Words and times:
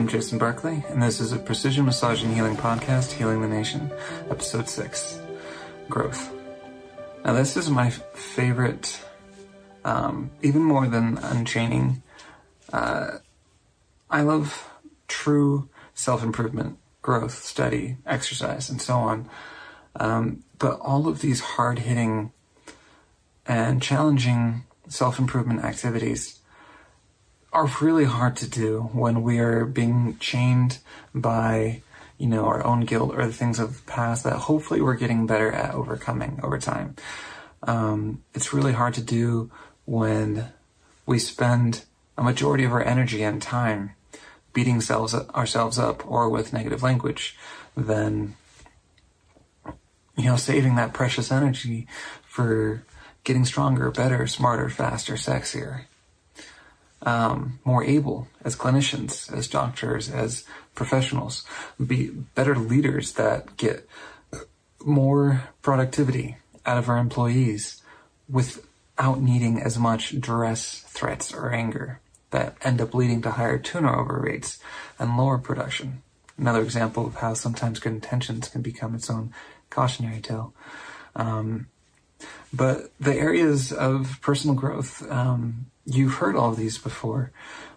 I'm 0.00 0.08
Jason 0.08 0.38
Barkley, 0.38 0.82
and 0.88 1.02
this 1.02 1.20
is 1.20 1.30
a 1.32 1.38
Precision 1.38 1.84
Massage 1.84 2.22
and 2.22 2.32
Healing 2.32 2.56
Podcast, 2.56 3.12
Healing 3.12 3.42
the 3.42 3.48
Nation, 3.48 3.92
Episode 4.30 4.66
6 4.66 5.20
Growth. 5.90 6.32
Now, 7.22 7.34
this 7.34 7.54
is 7.54 7.68
my 7.68 7.90
favorite, 7.90 8.98
um, 9.84 10.30
even 10.40 10.62
more 10.62 10.86
than 10.86 11.18
Unchaining. 11.18 12.02
Uh, 12.72 13.18
I 14.08 14.22
love 14.22 14.70
true 15.06 15.68
self 15.92 16.22
improvement, 16.22 16.78
growth, 17.02 17.44
study, 17.44 17.98
exercise, 18.06 18.70
and 18.70 18.80
so 18.80 18.94
on. 18.94 19.28
Um, 19.96 20.44
but 20.58 20.80
all 20.80 21.08
of 21.08 21.20
these 21.20 21.40
hard 21.40 21.80
hitting 21.80 22.32
and 23.44 23.82
challenging 23.82 24.64
self 24.88 25.18
improvement 25.18 25.62
activities 25.62 26.39
are 27.52 27.70
really 27.80 28.04
hard 28.04 28.36
to 28.36 28.48
do 28.48 28.90
when 28.92 29.22
we 29.22 29.38
are 29.38 29.64
being 29.64 30.16
chained 30.18 30.78
by, 31.14 31.82
you 32.18 32.26
know, 32.26 32.44
our 32.46 32.64
own 32.64 32.82
guilt 32.82 33.12
or 33.14 33.26
the 33.26 33.32
things 33.32 33.58
of 33.58 33.76
the 33.76 33.90
past 33.90 34.24
that 34.24 34.34
hopefully 34.34 34.80
we're 34.80 34.94
getting 34.94 35.26
better 35.26 35.50
at 35.50 35.74
overcoming 35.74 36.38
over 36.42 36.58
time. 36.58 36.94
Um, 37.64 38.22
it's 38.34 38.52
really 38.52 38.72
hard 38.72 38.94
to 38.94 39.02
do 39.02 39.50
when 39.84 40.52
we 41.06 41.18
spend 41.18 41.84
a 42.16 42.22
majority 42.22 42.64
of 42.64 42.72
our 42.72 42.84
energy 42.84 43.22
and 43.22 43.42
time 43.42 43.92
beating 44.52 44.76
ourselves, 44.76 45.14
ourselves 45.14 45.78
up 45.78 46.08
or 46.08 46.28
with 46.28 46.52
negative 46.52 46.82
language 46.82 47.36
than, 47.76 48.36
you 50.16 50.24
know, 50.24 50.36
saving 50.36 50.76
that 50.76 50.92
precious 50.92 51.32
energy 51.32 51.88
for 52.22 52.84
getting 53.24 53.44
stronger, 53.44 53.90
better, 53.90 54.26
smarter, 54.26 54.68
faster, 54.68 55.14
sexier 55.14 55.84
um, 57.02 57.58
more 57.64 57.84
able 57.84 58.28
as 58.44 58.56
clinicians, 58.56 59.32
as 59.32 59.48
doctors, 59.48 60.10
as 60.10 60.44
professionals, 60.74 61.44
be 61.84 62.08
better 62.08 62.54
leaders 62.54 63.12
that 63.12 63.56
get 63.56 63.88
more 64.84 65.48
productivity 65.62 66.36
out 66.66 66.78
of 66.78 66.88
our 66.88 66.98
employees 66.98 67.82
without 68.28 69.20
needing 69.20 69.60
as 69.60 69.78
much 69.78 70.20
duress, 70.20 70.84
threats, 70.88 71.32
or 71.32 71.52
anger 71.52 72.00
that 72.30 72.56
end 72.62 72.80
up 72.80 72.94
leading 72.94 73.22
to 73.22 73.30
higher 73.32 73.58
turnover 73.58 74.20
rates 74.20 74.58
and 74.98 75.16
lower 75.16 75.38
production. 75.38 76.02
Another 76.38 76.62
example 76.62 77.06
of 77.06 77.16
how 77.16 77.34
sometimes 77.34 77.80
good 77.80 77.92
intentions 77.92 78.48
can 78.48 78.62
become 78.62 78.94
its 78.94 79.10
own 79.10 79.32
cautionary 79.68 80.20
tale. 80.20 80.54
Um, 81.16 81.66
but 82.52 82.92
the 82.98 83.14
areas 83.14 83.72
of 83.72 84.18
personal 84.20 84.54
growth, 84.54 85.08
um, 85.10 85.66
you've 85.84 86.14
heard 86.14 86.36
all 86.36 86.50
of 86.50 86.56
these 86.56 86.78
before, 86.78 87.32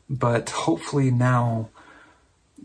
but 0.10 0.50
hopefully 0.50 1.12
now 1.12 1.70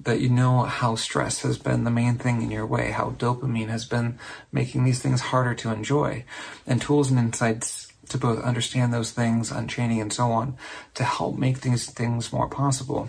that 0.02 0.20
you 0.20 0.28
know 0.28 0.62
how 0.62 0.94
stress 0.94 1.42
has 1.42 1.58
been 1.58 1.84
the 1.84 1.90
main 1.90 2.16
thing 2.16 2.40
in 2.42 2.50
your 2.50 2.66
way, 2.66 2.90
how 2.90 3.10
dopamine 3.10 3.68
has 3.68 3.84
been 3.84 4.18
making 4.52 4.84
these 4.84 5.00
things 5.00 5.20
harder 5.20 5.54
to 5.54 5.72
enjoy, 5.72 6.24
and 6.66 6.80
tools 6.80 7.10
and 7.10 7.18
insights 7.18 7.92
to 8.08 8.18
both 8.18 8.42
understand 8.42 8.92
those 8.92 9.10
things, 9.10 9.50
unchaining 9.50 10.00
and 10.00 10.12
so 10.12 10.30
on, 10.30 10.56
to 10.94 11.04
help 11.04 11.36
make 11.36 11.60
these 11.60 11.90
things 11.90 12.32
more 12.32 12.48
possible. 12.48 13.08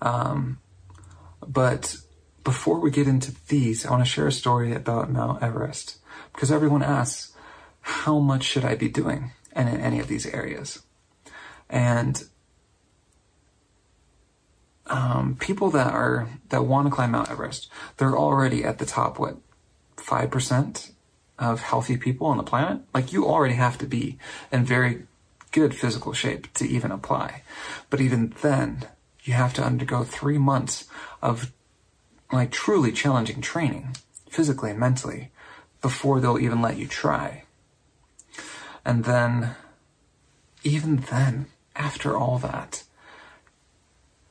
Um, 0.00 0.58
but 1.46 1.96
before 2.42 2.80
we 2.80 2.90
get 2.90 3.08
into 3.08 3.34
these, 3.48 3.84
I 3.84 3.90
want 3.90 4.04
to 4.04 4.10
share 4.10 4.26
a 4.26 4.32
story 4.32 4.74
about 4.74 5.10
Mount 5.10 5.42
Everest 5.42 5.98
because 6.32 6.50
everyone 6.50 6.82
asks, 6.82 7.32
how 7.80 8.18
much 8.18 8.42
should 8.42 8.64
I 8.64 8.74
be 8.74 8.88
doing 8.88 9.32
in 9.56 9.80
any 9.80 10.00
of 10.00 10.08
these 10.08 10.26
areas? 10.26 10.82
And 11.68 12.22
um, 14.86 15.36
people 15.40 15.70
that 15.70 15.92
are 15.92 16.28
that 16.50 16.64
want 16.64 16.86
to 16.86 16.94
climb 16.94 17.12
Mount 17.12 17.30
Everest, 17.30 17.70
they're 17.96 18.16
already 18.16 18.64
at 18.64 18.78
the 18.78 18.86
top. 18.86 19.18
What 19.18 19.36
five 19.96 20.30
percent 20.30 20.92
of 21.38 21.60
healthy 21.60 21.96
people 21.96 22.28
on 22.28 22.36
the 22.36 22.42
planet? 22.42 22.82
Like 22.94 23.12
you 23.12 23.26
already 23.26 23.54
have 23.54 23.78
to 23.78 23.86
be 23.86 24.18
in 24.52 24.64
very 24.64 25.06
good 25.50 25.74
physical 25.74 26.12
shape 26.12 26.52
to 26.54 26.68
even 26.68 26.90
apply. 26.90 27.42
But 27.90 28.00
even 28.00 28.34
then, 28.42 28.86
you 29.24 29.32
have 29.32 29.54
to 29.54 29.64
undergo 29.64 30.04
three 30.04 30.38
months 30.38 30.84
of 31.22 31.52
like 32.32 32.50
truly 32.50 32.92
challenging 32.92 33.40
training, 33.40 33.96
physically 34.28 34.70
and 34.70 34.80
mentally, 34.80 35.30
before 35.82 36.20
they'll 36.20 36.38
even 36.38 36.60
let 36.60 36.76
you 36.76 36.86
try. 36.86 37.45
And 38.86 39.02
then, 39.02 39.56
even 40.62 40.98
then, 41.10 41.46
after 41.74 42.16
all 42.16 42.38
that, 42.38 42.84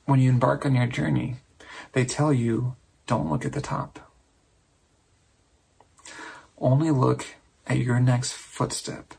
when 0.06 0.22
you 0.22 0.30
embark 0.30 0.66
on 0.66 0.74
your 0.74 0.88
journey, 0.88 1.36
they 1.92 2.06
tell 2.06 2.32
you 2.32 2.78
don't 3.06 3.30
look 3.30 3.44
at 3.44 3.52
the 3.52 3.60
top. 3.60 4.00
Only 6.58 6.90
look 6.90 7.26
at 7.68 7.80
your 7.80 8.00
next 8.00 8.32
footstep. 8.32 9.16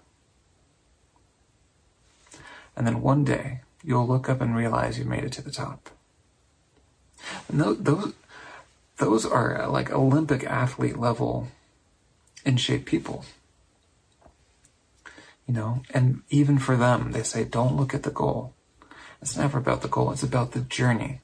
And 2.75 2.86
then 2.86 3.02
one 3.02 3.22
day, 3.22 3.60
you'll 3.84 4.08
look 4.08 4.30
up 4.30 4.41
and 4.41 4.56
realize 4.56 4.98
you 4.98 5.04
made 5.04 5.25
it 5.25 5.32
to 5.32 5.42
the 5.42 5.52
top. 5.52 5.91
And 7.50 7.60
those, 7.60 8.14
those 8.96 9.26
are 9.26 9.64
uh, 9.64 9.69
like 9.69 9.92
Olympic 9.92 10.44
athlete 10.44 10.96
level 10.96 11.48
in 12.46 12.56
shape 12.56 12.86
people 12.86 13.26
you 15.46 15.54
know, 15.54 15.82
and 15.94 16.22
even 16.28 16.58
for 16.58 16.76
them, 16.76 17.12
they 17.12 17.22
say, 17.22 17.44
don't 17.44 17.76
look 17.76 17.94
at 17.94 18.02
the 18.02 18.10
goal. 18.10 18.52
It's 19.22 19.36
never 19.36 19.58
about 19.58 19.82
the 19.82 19.88
goal. 19.88 20.10
It's 20.10 20.22
about 20.22 20.52
the 20.52 20.60
journey. 20.60 21.20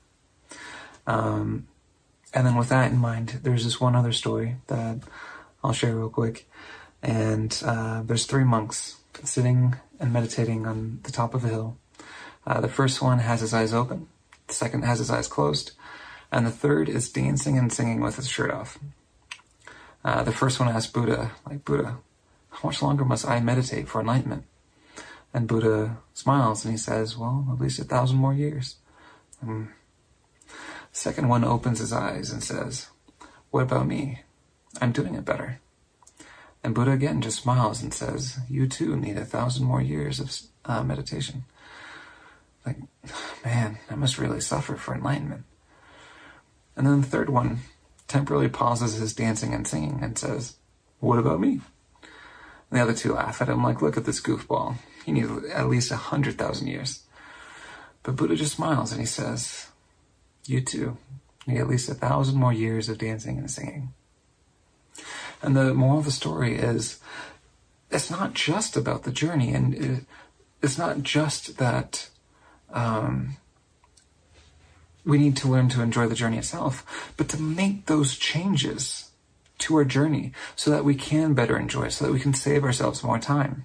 Um, 1.06 1.66
and 2.32 2.46
then 2.46 2.56
with 2.56 2.68
that 2.68 2.90
in 2.90 2.98
mind, 2.98 3.40
there's 3.42 3.64
this 3.64 3.80
one 3.80 3.96
other 3.96 4.12
story 4.12 4.56
that 4.68 5.00
I'll 5.62 5.72
share 5.72 5.96
real 5.96 6.08
quick. 6.08 6.48
And, 7.02 7.60
uh, 7.64 8.02
there's 8.02 8.26
three 8.26 8.44
monks 8.44 8.96
sitting 9.24 9.74
and 9.98 10.12
meditating 10.12 10.66
on 10.66 11.00
the 11.02 11.12
top 11.12 11.34
of 11.34 11.44
a 11.44 11.48
hill. 11.48 11.76
Uh, 12.46 12.60
the 12.60 12.68
first 12.68 13.02
one 13.02 13.18
has 13.18 13.40
his 13.40 13.52
eyes 13.52 13.74
open. 13.74 14.08
The 14.46 14.54
second 14.54 14.84
has 14.84 14.98
his 14.98 15.10
eyes 15.10 15.28
closed. 15.28 15.72
And 16.30 16.46
the 16.46 16.50
third 16.50 16.88
is 16.88 17.10
dancing 17.10 17.58
and 17.58 17.72
singing 17.72 18.00
with 18.00 18.16
his 18.16 18.28
shirt 18.28 18.50
off. 18.50 18.78
Uh, 20.04 20.22
the 20.22 20.32
first 20.32 20.58
one 20.58 20.68
asked 20.68 20.92
Buddha, 20.92 21.32
like, 21.48 21.64
Buddha, 21.64 21.98
how 22.52 22.68
much 22.68 22.82
longer 22.82 23.04
must 23.04 23.26
I 23.26 23.40
meditate 23.40 23.88
for 23.88 24.00
enlightenment? 24.00 24.44
And 25.34 25.48
Buddha 25.48 25.98
smiles 26.12 26.64
and 26.64 26.72
he 26.72 26.78
says, 26.78 27.16
Well, 27.16 27.48
at 27.50 27.60
least 27.60 27.80
a 27.80 27.84
thousand 27.84 28.18
more 28.18 28.34
years. 28.34 28.76
And 29.40 29.68
second 30.92 31.28
one 31.28 31.44
opens 31.44 31.78
his 31.78 31.92
eyes 31.92 32.30
and 32.30 32.44
says, 32.44 32.88
What 33.50 33.62
about 33.62 33.86
me? 33.86 34.20
I'm 34.80 34.92
doing 34.92 35.14
it 35.14 35.24
better. 35.24 35.60
And 36.62 36.74
Buddha 36.74 36.92
again 36.92 37.22
just 37.22 37.42
smiles 37.42 37.82
and 37.82 37.92
says, 37.92 38.38
You 38.48 38.68
too 38.68 38.96
need 38.96 39.16
a 39.16 39.24
thousand 39.24 39.64
more 39.64 39.80
years 39.80 40.20
of 40.20 40.30
uh, 40.66 40.82
meditation. 40.82 41.44
Like, 42.66 42.76
man, 43.44 43.78
I 43.90 43.94
must 43.94 44.18
really 44.18 44.40
suffer 44.40 44.76
for 44.76 44.94
enlightenment. 44.94 45.44
And 46.76 46.86
then 46.86 47.00
the 47.00 47.06
third 47.06 47.30
one 47.30 47.60
temporarily 48.06 48.48
pauses 48.48 48.94
his 48.94 49.14
dancing 49.14 49.54
and 49.54 49.66
singing 49.66 50.00
and 50.02 50.18
says, 50.18 50.56
What 51.00 51.18
about 51.18 51.40
me? 51.40 51.62
And 52.72 52.78
the 52.78 52.84
other 52.84 52.94
two 52.94 53.12
laugh 53.12 53.42
at 53.42 53.50
him 53.50 53.62
like, 53.62 53.82
look 53.82 53.98
at 53.98 54.06
this 54.06 54.22
goofball. 54.22 54.76
He 55.04 55.12
needs 55.12 55.28
at 55.52 55.68
least 55.68 55.90
a 55.90 55.96
hundred 55.96 56.38
thousand 56.38 56.68
years. 56.68 57.02
But 58.02 58.16
Buddha 58.16 58.34
just 58.34 58.56
smiles 58.56 58.92
and 58.92 58.98
he 59.00 59.06
says, 59.06 59.66
you 60.46 60.62
too 60.62 60.96
need 61.46 61.58
at 61.58 61.68
least 61.68 61.90
a 61.90 61.94
thousand 61.94 62.36
more 62.36 62.52
years 62.52 62.88
of 62.88 62.96
dancing 62.96 63.36
and 63.36 63.50
singing. 63.50 63.92
And 65.42 65.54
the 65.54 65.74
moral 65.74 65.98
of 65.98 66.06
the 66.06 66.10
story 66.10 66.56
is, 66.56 66.98
it's 67.90 68.10
not 68.10 68.32
just 68.32 68.74
about 68.74 69.02
the 69.02 69.12
journey 69.12 69.52
and 69.52 70.06
it's 70.62 70.78
not 70.78 71.02
just 71.02 71.58
that, 71.58 72.08
um, 72.72 73.36
we 75.04 75.18
need 75.18 75.36
to 75.36 75.48
learn 75.48 75.68
to 75.68 75.82
enjoy 75.82 76.06
the 76.06 76.14
journey 76.14 76.38
itself, 76.38 77.12
but 77.18 77.28
to 77.28 77.42
make 77.42 77.84
those 77.84 78.16
changes 78.16 79.10
to 79.62 79.76
our 79.76 79.84
journey 79.84 80.32
so 80.56 80.70
that 80.70 80.84
we 80.84 80.94
can 80.94 81.34
better 81.34 81.56
enjoy 81.58 81.84
it, 81.84 81.92
so 81.92 82.06
that 82.06 82.12
we 82.12 82.20
can 82.20 82.34
save 82.34 82.64
ourselves 82.64 83.02
more 83.02 83.18
time. 83.18 83.64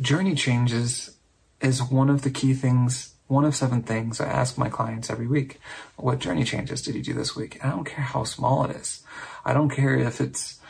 Journey 0.00 0.34
changes 0.34 1.16
is 1.60 1.82
one 1.82 2.10
of 2.10 2.22
the 2.22 2.30
key 2.30 2.54
things, 2.54 3.14
one 3.28 3.44
of 3.44 3.54
seven 3.54 3.82
things 3.82 4.20
I 4.20 4.26
ask 4.26 4.58
my 4.58 4.68
clients 4.68 5.10
every 5.10 5.26
week. 5.26 5.58
What 5.96 6.18
journey 6.18 6.44
changes 6.44 6.82
did 6.82 6.94
you 6.94 7.02
do 7.02 7.14
this 7.14 7.34
week? 7.34 7.64
I 7.64 7.70
don't 7.70 7.84
care 7.84 8.04
how 8.04 8.24
small 8.24 8.64
it 8.64 8.76
is. 8.76 9.02
I 9.44 9.52
don't 9.54 9.70
care 9.70 9.96
if 9.96 10.20
it's, 10.20 10.60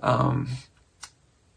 um, 0.00 0.48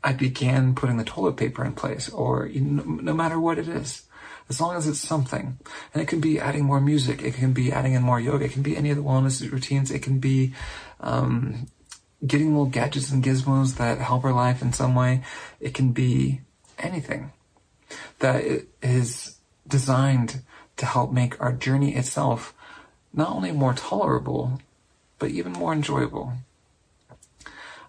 I 0.04 0.14
began 0.14 0.74
putting 0.74 0.98
the 0.98 1.04
toilet 1.04 1.36
paper 1.36 1.66
in 1.66 1.74
place 1.74 2.08
or 2.08 2.48
no 2.48 3.14
matter 3.14 3.40
what 3.40 3.60
it 3.60 3.68
is 3.68 4.04
as 4.50 4.62
long 4.62 4.76
as 4.76 4.88
it's 4.88 5.00
something. 5.00 5.58
And 5.94 6.02
it 6.02 6.08
can 6.08 6.22
be 6.22 6.40
adding 6.40 6.64
more 6.64 6.80
music. 6.80 7.22
It 7.22 7.34
can 7.34 7.52
be 7.52 7.72
adding 7.72 7.94
in 7.94 8.04
more 8.04 8.20
yoga. 8.20 8.46
It 8.46 8.54
can 8.54 8.64
be 8.64 8.78
any 8.78 8.90
of 8.90 8.98
the 8.98 9.04
wellness 9.04 9.42
routines. 9.52 9.92
It 9.92 10.02
can 10.02 10.20
be, 10.20 10.54
um, 11.02 11.68
getting 12.26 12.50
little 12.50 12.66
gadgets 12.66 13.12
and 13.12 13.24
gizmos 13.24 13.78
that 13.78 14.00
help 14.00 14.24
our 14.26 14.34
life 14.34 14.62
in 14.62 14.74
some 14.74 14.96
way. 14.96 15.24
It 15.60 15.74
can 15.74 15.92
be 15.92 16.42
anything 16.80 17.32
that 18.20 18.44
is 18.82 19.38
designed 19.68 20.42
to 20.78 20.86
help 20.86 21.12
make 21.12 21.40
our 21.42 21.54
journey 21.54 21.96
itself 21.96 22.54
not 23.14 23.30
only 23.30 23.52
more 23.52 23.74
tolerable, 23.74 24.60
but 25.20 25.32
even 25.32 25.52
more 25.52 25.74
enjoyable. 25.74 26.34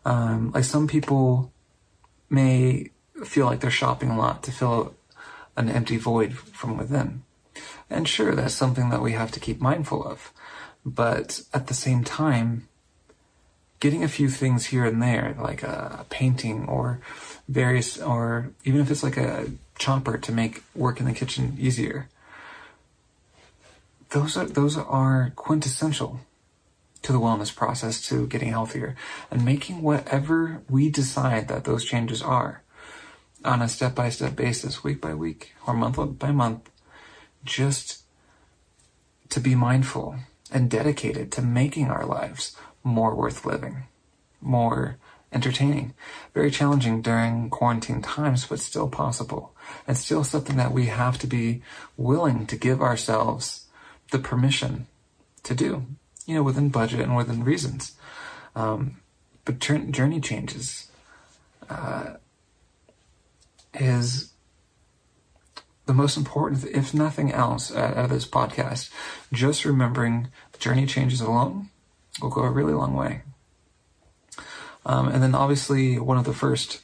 Um, 0.04 0.52
like 0.52 0.64
some 0.64 0.88
people 0.88 1.52
may 2.30 2.90
feel 3.24 3.46
like 3.46 3.60
they're 3.60 3.70
shopping 3.70 4.10
a 4.10 4.18
lot 4.18 4.42
to 4.44 4.52
fill 4.52 4.94
an 5.56 5.68
empty 5.68 5.96
void 5.96 6.36
from 6.38 6.76
within. 6.78 7.22
And 7.90 8.08
sure, 8.08 8.34
that's 8.34 8.54
something 8.54 8.90
that 8.90 9.02
we 9.02 9.12
have 9.12 9.32
to 9.32 9.40
keep 9.40 9.60
mindful 9.60 10.04
of. 10.04 10.32
But 10.84 11.42
at 11.52 11.66
the 11.66 11.74
same 11.74 12.04
time, 12.04 12.67
getting 13.80 14.02
a 14.02 14.08
few 14.08 14.28
things 14.28 14.66
here 14.66 14.84
and 14.84 15.02
there, 15.02 15.36
like 15.38 15.62
a 15.62 16.04
painting 16.10 16.66
or 16.68 17.00
various, 17.48 17.98
or 17.98 18.50
even 18.64 18.80
if 18.80 18.90
it's 18.90 19.02
like 19.02 19.16
a 19.16 19.50
chopper 19.78 20.18
to 20.18 20.32
make 20.32 20.62
work 20.74 21.00
in 21.00 21.06
the 21.06 21.12
kitchen 21.12 21.56
easier, 21.58 22.08
those 24.10 24.36
are, 24.36 24.46
those 24.46 24.76
are 24.76 25.32
quintessential 25.36 26.20
to 27.02 27.12
the 27.12 27.20
wellness 27.20 27.54
process 27.54 28.00
to 28.08 28.26
getting 28.26 28.50
healthier 28.50 28.96
and 29.30 29.44
making 29.44 29.82
whatever 29.82 30.62
we 30.68 30.90
decide 30.90 31.48
that 31.48 31.64
those 31.64 31.84
changes 31.84 32.22
are 32.22 32.62
on 33.44 33.62
a 33.62 33.68
step 33.68 33.94
by 33.94 34.08
step 34.08 34.34
basis, 34.34 34.82
week 34.82 35.00
by 35.00 35.14
week 35.14 35.54
or 35.66 35.74
month 35.74 36.18
by 36.18 36.32
month, 36.32 36.68
just 37.44 38.02
to 39.28 39.38
be 39.38 39.54
mindful 39.54 40.16
and 40.50 40.70
dedicated 40.70 41.30
to 41.30 41.42
making 41.42 41.86
our 41.86 42.04
lives 42.04 42.56
more 42.88 43.14
worth 43.14 43.44
living, 43.44 43.84
more 44.40 44.96
entertaining. 45.32 45.94
Very 46.34 46.50
challenging 46.50 47.02
during 47.02 47.50
quarantine 47.50 48.02
times, 48.02 48.46
but 48.46 48.60
still 48.60 48.88
possible. 48.88 49.54
And 49.86 49.96
still 49.96 50.24
something 50.24 50.56
that 50.56 50.72
we 50.72 50.86
have 50.86 51.18
to 51.18 51.26
be 51.26 51.62
willing 51.96 52.46
to 52.46 52.56
give 52.56 52.80
ourselves 52.80 53.66
the 54.10 54.18
permission 54.18 54.86
to 55.42 55.54
do, 55.54 55.86
you 56.26 56.34
know, 56.34 56.42
within 56.42 56.70
budget 56.70 57.00
and 57.00 57.16
within 57.16 57.44
reasons. 57.44 57.92
Um, 58.56 58.96
but 59.44 59.58
journey 59.58 60.20
changes 60.20 60.90
uh, 61.68 62.14
is 63.74 64.32
the 65.86 65.94
most 65.94 66.16
important, 66.16 66.64
if 66.64 66.92
nothing 66.92 67.32
else, 67.32 67.74
out 67.74 67.94
of 67.96 68.10
this 68.10 68.26
podcast. 68.26 68.90
Just 69.32 69.64
remembering 69.64 70.28
journey 70.58 70.86
changes 70.86 71.20
alone 71.20 71.70
will 72.20 72.30
go 72.30 72.42
a 72.42 72.50
really 72.50 72.72
long 72.72 72.94
way. 72.94 73.22
Um, 74.86 75.08
and 75.08 75.22
then 75.22 75.34
obviously 75.34 75.98
one 75.98 76.18
of 76.18 76.24
the 76.24 76.32
first 76.32 76.80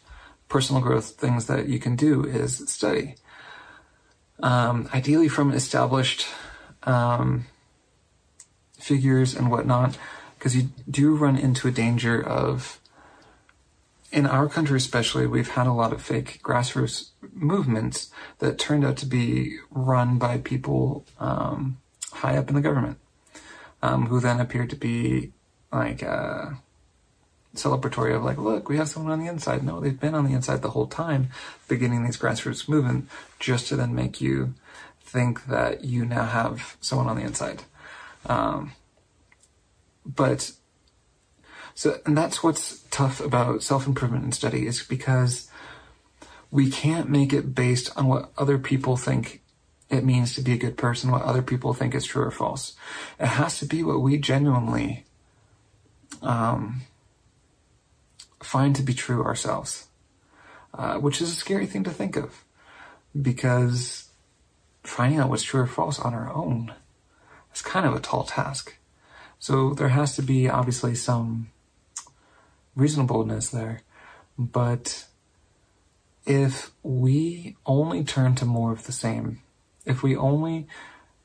personal 0.49 0.83
growth 0.83 1.11
things 1.11 1.47
that 1.47 1.69
you 1.69 1.79
can 1.79 1.97
do 1.97 2.25
is 2.25 2.69
study. 2.69 3.17
Um, 4.41 4.89
ideally 4.93 5.29
from 5.29 5.53
established 5.53 6.27
um, 6.83 7.47
figures 8.79 9.35
and 9.35 9.51
whatnot, 9.51 9.97
because 10.39 10.55
you 10.55 10.69
do 10.91 11.15
run 11.15 11.39
into 11.39 11.67
a 11.67 11.71
danger 11.71 12.23
of, 12.23 12.79
in 14.13 14.27
our 14.27 14.49
country 14.49 14.77
especially, 14.77 15.27
we've 15.27 15.51
had 15.51 15.67
a 15.67 15.73
lot 15.73 15.93
of 15.93 16.03
fake 16.03 16.41
grassroots 16.43 17.11
movements 17.33 18.11
that 18.41 18.59
turned 18.59 18.85
out 18.85 18.97
to 18.99 19.07
be 19.07 19.57
run 19.71 20.19
by 20.19 20.39
people 20.39 21.07
um, 21.19 21.79
high 22.13 22.37
up 22.37 22.49
in 22.49 22.55
the 22.55 22.61
government, 22.61 22.99
um, 23.85 24.07
who 24.07 24.19
then 24.19 24.41
appeared 24.41 24.71
to 24.71 24.77
be 24.77 25.31
like 25.71 26.03
uh, 26.03 26.47
celebratory 27.55 28.17
of 28.17 28.25
like, 28.25 28.39
look, 28.39 28.67
we 28.67 28.79
have 28.79 28.89
someone 28.89 29.13
on 29.13 29.21
the 29.21 29.27
inside. 29.31 29.63
No, 29.63 29.79
they've 29.79 30.01
been 30.01 30.15
on 30.15 30.25
the 30.25 30.33
inside 30.33 30.63
the 30.63 30.71
whole 30.71 30.87
time, 30.87 31.29
beginning 31.69 32.03
these 32.03 32.17
grassroots 32.17 32.67
movement, 32.67 33.11
just 33.39 33.69
to 33.69 33.77
then 33.77 33.95
make 33.95 34.23
you 34.23 34.55
think 35.03 35.45
that 35.47 35.85
you 35.85 36.07
now 36.07 36.25
have 36.25 36.79
someone 36.81 37.09
on 37.09 37.17
the 37.17 37.25
inside. 37.25 37.65
Um, 38.25 38.73
but 40.07 40.53
so, 41.75 42.01
and 42.07 42.17
that's 42.17 42.43
what's 42.43 42.85
tough 42.91 43.21
about 43.21 43.63
self 43.63 43.87
improvement 43.87 44.25
and 44.25 44.35
study 44.35 44.67
is 44.67 44.83
because 44.83 45.51
we 46.51 46.71
can't 46.71 47.11
make 47.11 47.35
it 47.35 47.55
based 47.55 47.95
on 47.99 48.07
what 48.07 48.33
other 48.39 48.57
people 48.57 48.97
think 48.97 49.43
it 49.95 50.05
means 50.05 50.35
to 50.35 50.43
be 50.43 50.53
a 50.53 50.59
good 50.59 50.77
person, 50.77 51.11
what 51.11 51.23
other 51.23 51.43
people 51.43 51.73
think 51.75 51.95
is 51.95 52.05
true 52.05 52.23
or 52.23 52.31
false. 52.31 52.75
It 53.19 53.27
has 53.27 53.59
to 53.61 53.67
be 53.67 53.83
what 53.83 54.01
we 54.01 54.19
genuinely 54.19 55.05
um, 56.23 56.83
find 58.43 58.75
to 58.77 58.83
be 58.83 58.95
true 58.95 59.25
ourselves, 59.25 59.87
uh, 60.75 60.97
which 60.97 61.21
is 61.21 61.31
a 61.31 61.37
scary 61.37 61.67
thing 61.67 61.85
to 61.85 61.91
think 61.91 62.17
of 62.17 62.45
because 63.21 64.09
finding 64.83 65.19
out 65.19 65.31
what's 65.31 65.43
true 65.43 65.63
or 65.63 65.67
false 65.67 65.99
on 65.99 66.15
our 66.15 66.33
own 66.33 66.75
is 67.55 67.63
kind 67.63 67.87
of 67.87 67.95
a 67.95 68.01
tall 68.01 68.25
task. 68.25 68.77
So 69.39 69.75
there 69.75 69.89
has 69.89 70.17
to 70.17 70.23
be 70.23 70.49
obviously 70.49 70.95
some 70.95 71.51
reasonableness 72.75 73.49
there. 73.49 73.81
But 74.39 75.07
if 76.27 76.73
we 76.83 77.57
only 77.67 78.05
turn 78.05 78.35
to 78.37 78.45
more 78.45 78.73
of 78.73 78.87
the 78.87 78.93
same, 78.93 79.41
if 79.85 80.03
we 80.03 80.17
only 80.17 80.67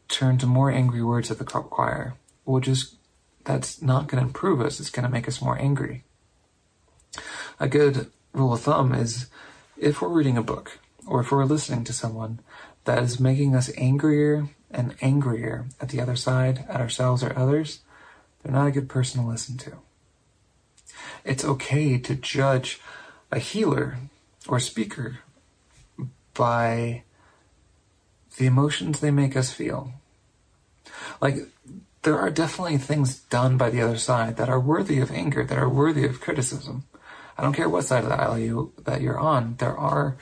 turn 0.08 0.38
to 0.40 0.46
more 0.46 0.72
angry 0.72 1.04
words 1.04 1.30
at 1.32 1.38
the 1.38 1.46
choir, 1.46 2.16
we'll 2.46 2.62
just, 2.62 2.96
that's 3.46 3.82
not 3.82 4.08
going 4.08 4.22
to 4.22 4.28
improve 4.28 4.62
us. 4.62 4.80
It's 4.80 4.90
going 4.90 5.06
to 5.06 5.12
make 5.12 5.28
us 5.28 5.42
more 5.42 5.60
angry. 5.60 6.04
A 7.60 7.68
good 7.68 8.08
rule 8.34 8.54
of 8.54 8.62
thumb 8.62 8.94
is 8.94 9.28
if 9.78 10.02
we're 10.02 10.10
reading 10.10 10.38
a 10.38 10.44
book 10.44 10.80
or 11.08 11.22
if 11.22 11.32
we're 11.32 11.46
listening 11.46 11.84
to 11.86 11.94
someone 11.94 12.40
that 12.86 13.02
is 13.04 13.20
making 13.20 13.56
us 13.56 13.72
angrier 13.78 14.50
and 14.72 14.96
angrier 15.02 15.66
at 15.82 15.90
the 15.90 16.00
other 16.00 16.16
side, 16.16 16.66
at 16.70 16.82
ourselves 16.82 17.24
or 17.24 17.38
others, 17.38 17.80
they're 18.42 18.54
not 18.54 18.68
a 18.68 18.72
good 18.72 18.90
person 18.90 19.22
to 19.22 19.28
listen 19.28 19.58
to. 19.58 19.74
It's 21.24 21.46
okay 21.46 21.98
to 21.98 22.16
judge 22.16 22.80
a 23.32 23.40
healer 23.40 23.98
or 24.48 24.60
speaker 24.60 25.20
by 26.34 27.04
the 28.40 28.48
emotions 28.48 29.00
they 29.00 29.12
make 29.12 29.36
us 29.36 29.52
feel. 29.52 29.92
Like, 31.22 31.36
there 32.04 32.18
are 32.18 32.30
definitely 32.30 32.78
things 32.78 33.20
done 33.20 33.58
by 33.58 33.70
the 33.70 33.82
other 33.82 33.98
side 33.98 34.38
that 34.38 34.50
are 34.50 34.60
worthy 34.60 35.00
of 35.00 35.12
anger, 35.12 35.44
that 35.44 35.58
are 35.58 35.70
worthy 35.70 36.06
of 36.06 36.22
criticism. 36.22 36.86
I 37.38 37.44
don't 37.44 37.54
care 37.54 37.70
what 37.70 37.84
side 37.84 38.04
of 38.04 38.10
the 38.10 38.20
aisle 38.20 38.40
you, 38.40 38.74
that 38.86 39.02
you're 39.02 39.20
on. 39.20 39.56
There 39.60 39.78
are 39.78 40.18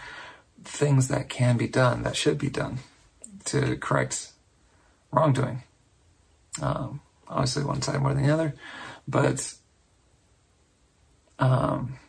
things 0.63 1.07
that 1.09 1.29
can 1.29 1.57
be 1.57 1.67
done, 1.67 2.01
that 2.03 2.15
should 2.15 2.39
be 2.39 2.49
done 2.49 2.79
to 3.45 3.77
correct 3.77 4.31
wrongdoing. 5.11 5.61
Um, 6.59 7.01
obviously, 7.27 7.63
one 7.63 7.83
side 7.83 8.01
more 8.01 8.15
than 8.15 8.25
the 8.25 8.33
other, 8.33 8.55
but 9.07 9.53
um, 11.37 11.99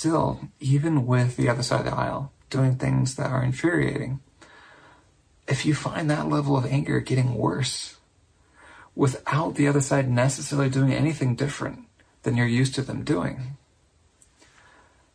still, 0.00 0.40
even 0.60 1.06
with 1.06 1.36
the 1.36 1.46
other 1.46 1.62
side 1.62 1.80
of 1.80 1.84
the 1.84 1.94
aisle 1.94 2.32
doing 2.48 2.74
things 2.74 3.16
that 3.16 3.30
are 3.30 3.44
infuriating, 3.44 4.18
if 5.46 5.66
you 5.66 5.74
find 5.74 6.08
that 6.08 6.26
level 6.26 6.56
of 6.56 6.64
anger 6.64 7.00
getting 7.00 7.34
worse 7.34 7.96
without 8.94 9.56
the 9.56 9.68
other 9.68 9.82
side 9.82 10.08
necessarily 10.08 10.70
doing 10.70 10.90
anything 10.90 11.34
different 11.34 11.80
than 12.22 12.34
you're 12.34 12.46
used 12.46 12.74
to 12.74 12.80
them 12.80 13.04
doing, 13.04 13.58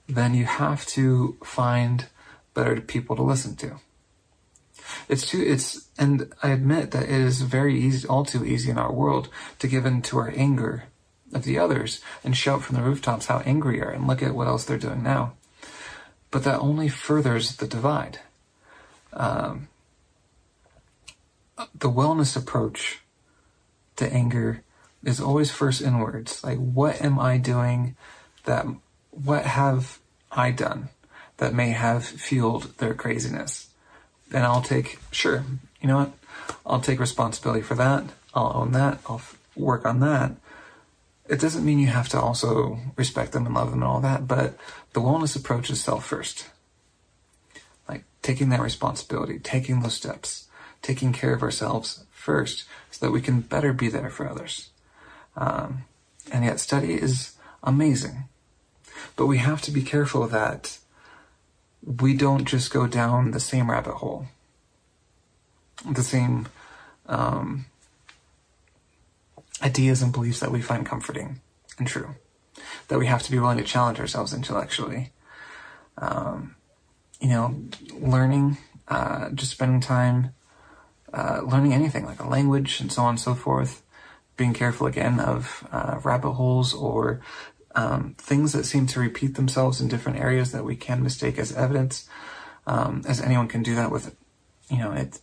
then 0.08 0.36
you 0.36 0.46
have 0.46 0.86
to 0.86 1.36
find 1.44 2.06
better 2.54 2.80
people 2.80 3.15
to 3.15 3.24
listen 3.24 3.56
to. 3.56 3.80
It's 5.10 5.25
too, 5.25 5.42
it's, 5.42 5.89
and 5.98 6.32
I 6.44 6.50
admit 6.50 6.92
that 6.92 7.06
it 7.06 7.10
is 7.10 7.42
very 7.42 7.75
easy, 7.75 8.08
all 8.08 8.24
too 8.24 8.46
easy 8.46 8.70
in 8.70 8.77
our 8.77 8.94
world 8.94 9.30
to 9.58 9.68
give 9.68 9.88
in 9.88 10.04
to 10.04 10.20
our 10.20 10.32
anger 10.36 10.84
of 11.36 11.44
the 11.44 11.60
others 11.60 12.01
and 12.24 12.36
shout 12.36 12.63
from 12.63 12.75
the 12.75 12.82
rooftops 12.82 13.27
how 13.27 13.39
angry 13.39 13.82
are 13.82 13.89
and 13.89 14.08
look 14.08 14.24
at 14.24 14.34
what 14.34 14.48
else 14.48 14.63
they're 14.63 14.77
doing 14.77 15.04
now. 15.04 15.34
But 16.32 16.44
that 16.46 16.60
only 16.60 16.89
furthers 16.89 17.58
the 17.58 17.68
divide. 17.68 18.20
Um, 19.13 19.68
the 21.74 21.89
wellness 21.89 22.36
approach 22.36 23.01
to 23.98 24.12
anger 24.12 24.63
is 25.04 25.20
always 25.20 25.51
first 25.51 25.82
inwards. 25.82 26.44
Like, 26.44 26.58
what 26.58 27.01
am 27.01 27.20
I 27.20 27.38
doing 27.38 27.96
that 28.46 28.65
what 29.12 29.46
have 29.46 30.00
I 30.32 30.51
done 30.51 30.89
that 31.38 31.54
may 31.54 31.72
have 31.72 32.06
fueled 32.06 32.77
their 32.77 32.94
craziness? 32.94 33.70
And 34.34 34.44
I'll 34.44 34.62
take, 34.62 35.00
sure, 35.12 35.46
you 35.82 35.88
know 35.88 35.98
what? 35.98 36.12
I'll 36.65 36.82
take 36.82 37.00
responsibility 37.00 37.62
for 37.62 37.75
that. 37.75 38.06
I'll 38.34 38.51
own 38.56 38.72
that. 38.74 39.00
I'll 39.08 39.18
f- 39.18 39.38
work 39.56 39.86
on 39.86 40.00
that. 40.01 40.32
It 41.27 41.39
doesn't 41.39 41.65
mean 41.65 41.79
you 41.79 41.88
have 41.88 42.10
to 42.10 42.20
also 42.20 42.79
respect 42.96 43.32
them 43.32 43.46
and 43.46 43.55
love 43.55 43.72
them 43.72 43.82
and 43.82 43.89
all 43.89 44.00
that, 44.01 44.27
but 44.27 44.58
the 44.94 45.01
wellness 45.01 45.36
approach 45.36 45.70
is 45.70 45.84
self 45.84 46.05
first. 46.05 46.50
Like 47.89 48.03
taking 48.22 48.50
that 48.50 48.62
responsibility, 48.62 49.39
taking 49.39 49.82
those 49.82 49.96
steps, 49.96 50.48
taking 50.82 51.13
care 51.13 51.34
of 51.34 51.41
ourselves 51.41 52.05
first 52.12 52.65
so 52.91 53.05
that 53.05 53.12
we 53.12 53.22
can 53.22 53.41
better 53.41 53.74
be 53.74 53.88
there 53.89 54.10
for 54.10 54.29
others. 54.29 54.70
Um, 55.36 55.86
and 56.32 56.46
yet 56.46 56.60
study 56.60 56.94
is 56.94 57.34
amazing. 57.63 58.25
But 59.15 59.25
we 59.25 59.38
have 59.39 59.62
to 59.63 59.72
be 59.72 59.82
careful 59.82 60.27
that 60.27 60.77
we 61.84 62.15
don't 62.15 62.46
just 62.46 62.72
go 62.72 62.88
down 62.88 63.32
the 63.32 63.39
same 63.39 63.70
rabbit 63.70 63.96
hole. 63.96 64.27
the 65.89 66.03
same 66.03 66.48
um, 67.08 67.65
ideas 69.62 70.01
and 70.01 70.12
beliefs 70.12 70.39
that 70.39 70.51
we 70.51 70.62
find 70.62 70.85
comforting 70.85 71.41
and 71.77 71.88
true. 71.88 72.15
That 72.88 73.00
we 73.00 73.07
have 73.07 73.24
to 73.24 73.31
be 73.31 73.39
willing 73.39 73.57
to 73.57 73.63
challenge 73.63 74.00
ourselves 74.00 74.33
intellectually. 74.33 75.12
Um, 75.97 76.55
you 77.19 77.29
know, 77.29 77.55
learning, 77.93 78.57
uh, 78.88 79.29
just 79.29 79.51
spending 79.51 79.79
time 79.79 80.33
uh, 81.15 81.41
learning 81.45 81.74
anything 81.74 82.05
like 82.05 82.19
a 82.19 82.27
language 82.27 82.81
and 82.81 82.91
so 82.91 83.03
on 83.03 83.12
and 83.12 83.19
so 83.19 83.33
forth. 83.33 83.81
Being 84.38 84.53
careful 84.53 84.85
again 84.85 85.19
of 85.21 85.65
uh, 85.71 86.00
rabbit 86.03 86.33
holes 86.33 86.74
or 86.74 87.21
um, 87.74 88.15
things 88.17 88.51
that 88.51 88.65
seem 88.65 88.85
to 88.88 89.00
repeat 89.00 89.35
themselves 89.35 89.79
in 89.79 89.88
different 89.88 90.19
areas 90.19 90.51
that 90.51 90.65
we 90.65 90.75
can 90.75 91.01
mistake 91.01 91.38
as 91.38 91.55
evidence, 91.55 92.09
um, 92.67 93.01
as 93.07 93.21
anyone 93.21 93.47
can 93.47 93.63
do 93.63 93.75
that 93.75 93.91
with, 93.91 94.13
you 94.69 94.77
know, 94.77 94.91
it. 94.91 95.19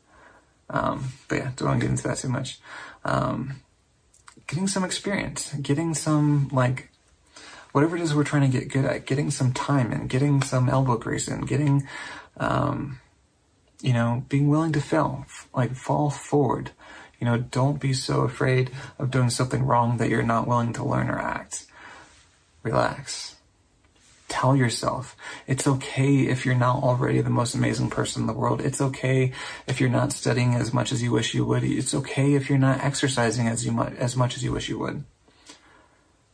Um, 0.70 1.12
but 1.28 1.36
yeah, 1.36 1.50
don't 1.56 1.68
want 1.68 1.80
to 1.80 1.86
get 1.86 1.90
into 1.90 2.08
that 2.08 2.16
too 2.16 2.28
much. 2.28 2.58
Um, 3.04 3.56
getting 4.46 4.66
some 4.68 4.84
experience, 4.84 5.52
getting 5.54 5.94
some 5.94 6.48
like 6.52 6.90
whatever 7.72 7.96
it 7.96 8.02
is 8.02 8.14
we're 8.14 8.24
trying 8.24 8.50
to 8.50 8.58
get 8.58 8.68
good 8.68 8.84
at, 8.84 9.06
getting 9.06 9.30
some 9.30 9.52
time 9.52 9.92
and 9.92 10.08
getting 10.08 10.42
some 10.42 10.68
elbow 10.68 10.96
grease 10.96 11.26
in, 11.26 11.40
getting, 11.42 11.86
um, 12.36 13.00
you 13.80 13.92
know, 13.92 14.24
being 14.28 14.48
willing 14.48 14.72
to 14.72 14.80
fail, 14.80 15.26
like 15.54 15.74
fall 15.74 16.10
forward. 16.10 16.70
You 17.18 17.26
know, 17.26 17.38
don't 17.38 17.80
be 17.80 17.92
so 17.92 18.22
afraid 18.22 18.70
of 18.98 19.10
doing 19.10 19.30
something 19.30 19.64
wrong 19.64 19.96
that 19.98 20.08
you're 20.08 20.22
not 20.22 20.46
willing 20.46 20.72
to 20.74 20.84
learn 20.84 21.08
or 21.08 21.18
act. 21.18 21.66
Relax. 22.62 23.36
Tell 24.32 24.56
yourself 24.56 25.14
it's 25.46 25.66
okay 25.66 26.20
if 26.20 26.46
you're 26.46 26.54
not 26.54 26.82
already 26.82 27.20
the 27.20 27.28
most 27.28 27.54
amazing 27.54 27.90
person 27.90 28.22
in 28.22 28.26
the 28.26 28.32
world. 28.32 28.62
It's 28.62 28.80
okay 28.80 29.30
if 29.66 29.78
you're 29.78 29.90
not 29.90 30.10
studying 30.10 30.54
as 30.54 30.72
much 30.72 30.90
as 30.90 31.02
you 31.02 31.12
wish 31.12 31.34
you 31.34 31.44
would. 31.44 31.62
It's 31.62 31.92
okay 31.92 32.32
if 32.32 32.48
you're 32.48 32.56
not 32.56 32.82
exercising 32.82 33.46
as 33.46 33.66
you 33.66 33.72
mu- 33.72 33.94
as 33.98 34.16
much 34.16 34.34
as 34.34 34.42
you 34.42 34.50
wish 34.50 34.70
you 34.70 34.78
would. 34.78 35.04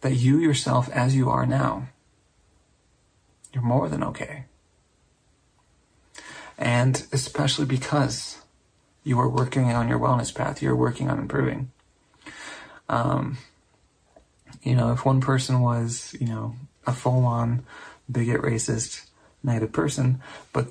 That 0.03 0.15
you 0.15 0.39
yourself 0.39 0.89
as 0.91 1.17
you 1.17 1.29
are 1.29 1.45
now, 1.45 1.89
you're 3.53 3.65
more 3.65 3.89
than 3.89 4.05
okay. 4.05 4.45
And 6.57 7.05
especially 7.11 7.67
because 7.67 8.41
you 9.03 9.19
are 9.19 9.29
working 9.29 9.73
on 9.73 9.89
your 9.89 9.99
wellness 9.99 10.33
path, 10.33 10.63
you're 10.63 10.77
working 10.77 11.11
on 11.11 11.19
improving. 11.19 11.73
Um, 12.89 13.39
you 14.63 14.77
know, 14.77 14.93
if 14.93 15.05
one 15.05 15.21
person 15.21 15.63
was, 15.63 16.15
you 16.21 16.29
know, 16.29 16.55
a 16.87 16.93
full 16.93 17.25
on 17.25 17.65
bigot, 18.11 18.41
racist, 18.43 19.07
negative 19.43 19.73
person, 19.73 20.21
but 20.53 20.69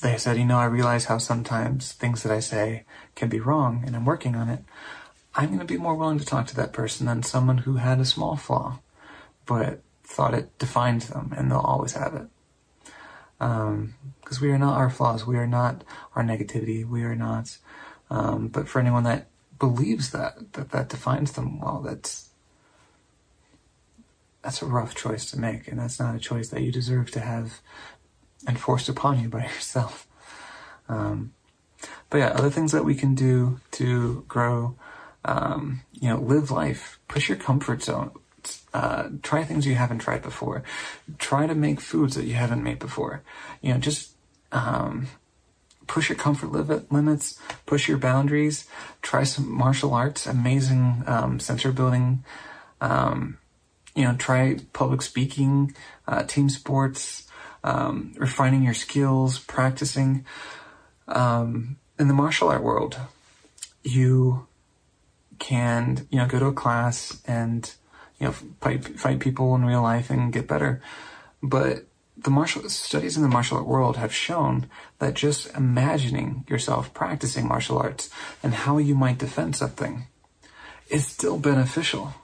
they 0.00 0.16
said, 0.16 0.38
you 0.38 0.44
know, 0.44 0.58
I 0.58 0.64
realize 0.64 1.06
how 1.06 1.18
sometimes 1.18 1.92
things 1.92 2.22
that 2.22 2.32
I 2.32 2.40
say 2.40 2.84
can 3.14 3.28
be 3.28 3.40
wrong 3.40 3.82
and 3.86 3.94
I'm 3.94 4.04
working 4.04 4.34
on 4.34 4.48
it. 4.48 4.60
I'm 5.34 5.48
going 5.48 5.60
to 5.60 5.64
be 5.64 5.76
more 5.76 5.94
willing 5.94 6.18
to 6.18 6.24
talk 6.24 6.46
to 6.48 6.56
that 6.56 6.72
person 6.72 7.06
than 7.06 7.22
someone 7.22 7.58
who 7.58 7.76
had 7.76 8.00
a 8.00 8.04
small 8.04 8.36
flaw, 8.36 8.80
but 9.46 9.82
thought 10.02 10.34
it 10.34 10.58
defined 10.58 11.02
them 11.02 11.34
and 11.36 11.50
they'll 11.50 11.58
always 11.58 11.92
have 11.92 12.14
it. 12.14 12.26
Um, 13.40 13.94
because 14.20 14.40
we 14.40 14.50
are 14.50 14.58
not 14.58 14.76
our 14.76 14.90
flaws. 14.90 15.26
We 15.26 15.36
are 15.36 15.46
not 15.46 15.84
our 16.16 16.22
negativity. 16.22 16.86
We 16.86 17.02
are 17.02 17.14
not. 17.14 17.56
Um, 18.10 18.48
but 18.48 18.68
for 18.68 18.80
anyone 18.80 19.04
that 19.04 19.28
believes 19.58 20.10
that, 20.10 20.52
that 20.54 20.70
that 20.70 20.88
defines 20.88 21.32
them, 21.32 21.60
well, 21.60 21.80
that's 21.80 22.27
that's 24.42 24.62
a 24.62 24.66
rough 24.66 24.94
choice 24.94 25.30
to 25.30 25.38
make, 25.38 25.68
and 25.68 25.78
that's 25.78 25.98
not 25.98 26.14
a 26.14 26.18
choice 26.18 26.48
that 26.50 26.62
you 26.62 26.72
deserve 26.72 27.10
to 27.12 27.20
have 27.20 27.60
enforced 28.48 28.88
upon 28.88 29.20
you 29.20 29.28
by 29.28 29.42
yourself. 29.54 30.06
Um, 30.88 31.32
but 32.10 32.18
yeah, 32.18 32.28
other 32.28 32.50
things 32.50 32.72
that 32.72 32.84
we 32.84 32.94
can 32.94 33.14
do 33.14 33.60
to 33.72 34.24
grow, 34.28 34.76
um, 35.24 35.82
you 35.92 36.08
know, 36.08 36.18
live 36.18 36.50
life, 36.50 36.98
push 37.08 37.28
your 37.28 37.38
comfort 37.38 37.82
zone, 37.82 38.12
uh, 38.72 39.08
try 39.22 39.44
things 39.44 39.66
you 39.66 39.74
haven't 39.74 39.98
tried 39.98 40.22
before. 40.22 40.62
Try 41.18 41.46
to 41.46 41.54
make 41.54 41.80
foods 41.80 42.14
that 42.14 42.24
you 42.24 42.34
haven't 42.34 42.62
made 42.62 42.78
before. 42.78 43.22
You 43.60 43.74
know, 43.74 43.78
just 43.78 44.12
um, 44.52 45.08
push 45.86 46.08
your 46.08 46.16
comfort 46.16 46.52
limits, 46.92 47.38
push 47.66 47.88
your 47.88 47.98
boundaries, 47.98 48.66
try 49.02 49.24
some 49.24 49.50
martial 49.50 49.94
arts, 49.94 50.26
amazing 50.26 51.02
um, 51.06 51.40
sensor 51.40 51.72
building. 51.72 52.24
Um, 52.80 53.38
you 53.98 54.04
know, 54.04 54.14
try 54.14 54.56
public 54.72 55.02
speaking, 55.02 55.74
uh, 56.06 56.22
team 56.22 56.48
sports, 56.48 57.26
um, 57.64 58.14
refining 58.16 58.62
your 58.62 58.72
skills, 58.72 59.40
practicing. 59.40 60.24
Um, 61.08 61.78
in 61.98 62.06
the 62.06 62.14
martial 62.14 62.48
art 62.48 62.62
world, 62.62 62.96
you 63.82 64.46
can, 65.40 66.06
you 66.10 66.18
know, 66.18 66.28
go 66.28 66.38
to 66.38 66.46
a 66.46 66.52
class 66.52 67.20
and, 67.26 67.68
you 68.20 68.28
know, 68.28 68.32
fight, 68.60 68.86
fight 69.00 69.18
people 69.18 69.56
in 69.56 69.64
real 69.64 69.82
life 69.82 70.10
and 70.10 70.32
get 70.32 70.46
better. 70.46 70.80
But 71.42 71.88
the 72.16 72.30
martial 72.30 72.68
studies 72.68 73.16
in 73.16 73.24
the 73.24 73.28
martial 73.28 73.56
art 73.56 73.66
world 73.66 73.96
have 73.96 74.14
shown 74.14 74.70
that 75.00 75.14
just 75.14 75.52
imagining 75.56 76.44
yourself 76.48 76.94
practicing 76.94 77.48
martial 77.48 77.78
arts 77.78 78.10
and 78.44 78.54
how 78.54 78.78
you 78.78 78.94
might 78.94 79.18
defend 79.18 79.56
something 79.56 80.06
is 80.88 81.04
still 81.04 81.36
beneficial. 81.36 82.14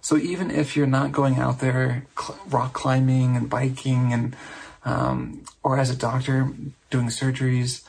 So 0.00 0.16
even 0.16 0.50
if 0.50 0.76
you're 0.76 0.86
not 0.86 1.12
going 1.12 1.36
out 1.36 1.60
there 1.60 2.06
cl- 2.18 2.38
rock 2.48 2.72
climbing 2.72 3.36
and 3.36 3.48
biking 3.50 4.12
and 4.12 4.36
um, 4.84 5.44
or 5.62 5.78
as 5.78 5.90
a 5.90 5.96
doctor 5.96 6.50
doing 6.88 7.08
surgeries, 7.08 7.82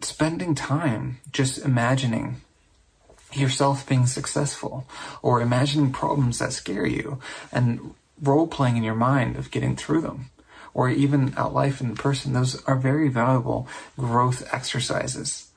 spending 0.00 0.54
time 0.54 1.18
just 1.30 1.58
imagining 1.64 2.40
yourself 3.32 3.86
being 3.88 4.06
successful 4.06 4.86
or 5.22 5.40
imagining 5.40 5.92
problems 5.92 6.38
that 6.38 6.52
scare 6.52 6.86
you 6.86 7.18
and 7.52 7.94
role 8.20 8.46
playing 8.46 8.76
in 8.76 8.82
your 8.82 8.94
mind 8.94 9.36
of 9.36 9.50
getting 9.50 9.76
through 9.76 10.00
them 10.00 10.30
or 10.72 10.88
even 10.90 11.32
out 11.36 11.54
life 11.54 11.80
in 11.80 11.94
person, 11.94 12.32
those 12.32 12.62
are 12.64 12.76
very 12.76 13.08
valuable 13.08 13.68
growth 13.96 14.46
exercises. 14.52 15.50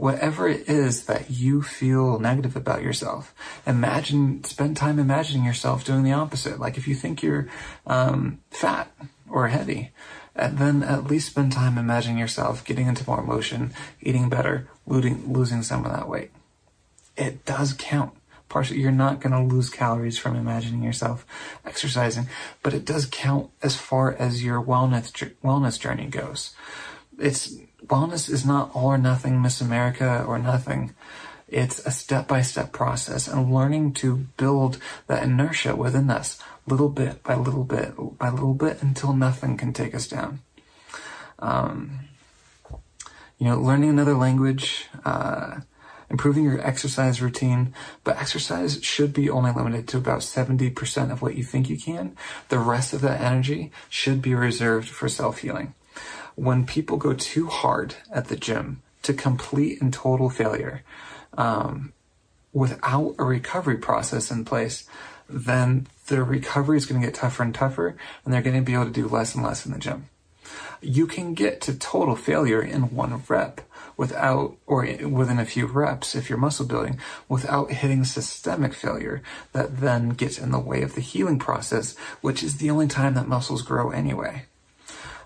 Whatever 0.00 0.48
it 0.48 0.66
is 0.66 1.04
that 1.04 1.28
you 1.28 1.60
feel 1.60 2.18
negative 2.18 2.56
about 2.56 2.82
yourself, 2.82 3.34
imagine, 3.66 4.42
spend 4.44 4.78
time 4.78 4.98
imagining 4.98 5.44
yourself 5.44 5.84
doing 5.84 6.04
the 6.04 6.12
opposite. 6.12 6.58
Like 6.58 6.78
if 6.78 6.88
you 6.88 6.94
think 6.94 7.22
you're 7.22 7.48
um, 7.86 8.40
fat 8.50 8.90
or 9.28 9.48
heavy, 9.48 9.92
then 10.34 10.82
at 10.82 11.04
least 11.04 11.28
spend 11.28 11.52
time 11.52 11.76
imagining 11.76 12.16
yourself 12.16 12.64
getting 12.64 12.86
into 12.86 13.06
more 13.06 13.22
motion, 13.22 13.74
eating 14.00 14.30
better, 14.30 14.68
losing, 14.86 15.30
losing 15.30 15.62
some 15.62 15.84
of 15.84 15.92
that 15.92 16.08
weight. 16.08 16.30
It 17.18 17.44
does 17.44 17.74
count 17.74 18.14
partially 18.48 18.80
you're 18.80 18.90
not 18.90 19.20
going 19.20 19.32
to 19.32 19.54
lose 19.54 19.70
calories 19.70 20.18
from 20.18 20.34
imagining 20.34 20.82
yourself 20.82 21.24
exercising, 21.64 22.26
but 22.62 22.74
it 22.74 22.84
does 22.84 23.06
count 23.06 23.48
as 23.62 23.76
far 23.76 24.12
as 24.14 24.42
your 24.42 24.62
wellness 24.62 25.12
wellness 25.42 25.78
journey 25.78 26.06
goes. 26.06 26.54
It's 27.20 27.54
wellness 27.84 28.30
is 28.30 28.44
not 28.44 28.70
all 28.74 28.86
or 28.86 28.98
nothing 28.98 29.40
Miss 29.42 29.60
America 29.60 30.24
or 30.26 30.38
nothing. 30.38 30.94
It's 31.48 31.84
a 31.84 31.90
step 31.90 32.28
by 32.28 32.42
step 32.42 32.72
process 32.72 33.26
and 33.26 33.52
learning 33.52 33.94
to 33.94 34.16
build 34.36 34.78
that 35.08 35.24
inertia 35.24 35.74
within 35.74 36.08
us 36.08 36.40
little 36.66 36.88
bit 36.88 37.22
by 37.22 37.34
little 37.34 37.64
bit 37.64 37.94
by 38.18 38.30
little 38.30 38.54
bit 38.54 38.80
until 38.82 39.12
nothing 39.12 39.56
can 39.56 39.72
take 39.72 39.94
us 39.94 40.06
down. 40.06 40.40
Um, 41.40 42.00
you 43.38 43.46
know, 43.46 43.60
learning 43.60 43.88
another 43.88 44.14
language, 44.14 44.86
uh, 45.04 45.60
improving 46.10 46.44
your 46.44 46.60
exercise 46.64 47.22
routine, 47.22 47.74
but 48.04 48.18
exercise 48.18 48.82
should 48.82 49.12
be 49.12 49.30
only 49.30 49.50
limited 49.50 49.88
to 49.88 49.96
about 49.96 50.20
70% 50.20 51.10
of 51.10 51.22
what 51.22 51.36
you 51.36 51.42
think 51.42 51.70
you 51.70 51.78
can. 51.78 52.16
The 52.50 52.58
rest 52.58 52.92
of 52.92 53.00
that 53.00 53.20
energy 53.20 53.72
should 53.88 54.20
be 54.20 54.34
reserved 54.34 54.88
for 54.88 55.08
self-healing. 55.08 55.74
When 56.36 56.66
people 56.66 56.96
go 56.96 57.12
too 57.12 57.46
hard 57.46 57.96
at 58.12 58.28
the 58.28 58.36
gym 58.36 58.82
to 59.02 59.14
complete 59.14 59.80
and 59.80 59.92
total 59.92 60.30
failure, 60.30 60.82
um, 61.36 61.92
without 62.52 63.14
a 63.18 63.24
recovery 63.24 63.78
process 63.78 64.30
in 64.30 64.44
place, 64.44 64.88
then 65.28 65.86
the 66.08 66.22
recovery 66.24 66.76
is 66.76 66.86
going 66.86 67.00
to 67.00 67.06
get 67.06 67.14
tougher 67.14 67.42
and 67.42 67.54
tougher, 67.54 67.96
and 68.24 68.34
they're 68.34 68.42
going 68.42 68.56
to 68.56 68.62
be 68.62 68.74
able 68.74 68.86
to 68.86 68.90
do 68.90 69.08
less 69.08 69.34
and 69.34 69.44
less 69.44 69.64
in 69.64 69.72
the 69.72 69.78
gym. 69.78 70.08
You 70.82 71.06
can 71.06 71.34
get 71.34 71.60
to 71.62 71.78
total 71.78 72.16
failure 72.16 72.62
in 72.62 72.94
one 72.94 73.22
rep 73.28 73.60
without, 73.96 74.56
or 74.66 74.82
within 74.84 75.38
a 75.38 75.44
few 75.44 75.66
reps 75.66 76.14
if 76.14 76.28
you're 76.28 76.38
muscle 76.38 76.66
building, 76.66 76.98
without 77.28 77.70
hitting 77.70 78.02
systemic 78.04 78.72
failure 78.74 79.22
that 79.52 79.80
then 79.80 80.10
gets 80.10 80.38
in 80.38 80.50
the 80.50 80.58
way 80.58 80.82
of 80.82 80.94
the 80.94 81.00
healing 81.00 81.38
process, 81.38 81.94
which 82.22 82.42
is 82.42 82.56
the 82.56 82.70
only 82.70 82.88
time 82.88 83.14
that 83.14 83.28
muscles 83.28 83.62
grow 83.62 83.90
anyway. 83.90 84.46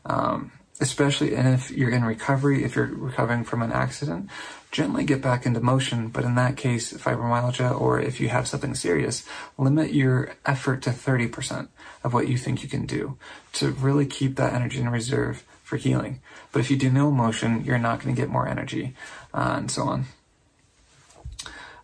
Um, 0.04 0.52
especially, 0.80 1.34
and 1.34 1.48
if 1.48 1.70
you're 1.70 1.90
in 1.90 2.04
recovery, 2.04 2.64
if 2.64 2.74
you're 2.74 2.86
recovering 2.86 3.44
from 3.44 3.62
an 3.62 3.72
accident, 3.72 4.28
gently 4.72 5.04
get 5.04 5.22
back 5.22 5.46
into 5.46 5.60
motion. 5.60 6.08
But 6.08 6.24
in 6.24 6.34
that 6.34 6.56
case, 6.56 6.92
fibromyalgia, 6.92 7.80
or 7.80 8.00
if 8.00 8.20
you 8.20 8.28
have 8.28 8.48
something 8.48 8.74
serious, 8.74 9.24
limit 9.56 9.92
your 9.92 10.34
effort 10.44 10.82
to 10.82 10.90
30% 10.90 11.68
of 12.02 12.12
what 12.12 12.28
you 12.28 12.36
think 12.36 12.62
you 12.62 12.68
can 12.68 12.86
do 12.86 13.16
to 13.52 13.70
really 13.70 14.06
keep 14.06 14.36
that 14.36 14.52
energy 14.52 14.80
in 14.80 14.88
reserve 14.88 15.44
for 15.62 15.76
healing. 15.76 16.20
But 16.52 16.60
if 16.60 16.70
you 16.70 16.76
do 16.76 16.90
no 16.90 17.10
motion, 17.10 17.64
you're 17.64 17.78
not 17.78 18.00
going 18.02 18.14
to 18.14 18.20
get 18.20 18.28
more 18.28 18.48
energy, 18.48 18.94
uh, 19.32 19.54
and 19.56 19.70
so 19.70 19.84
on. 19.84 20.06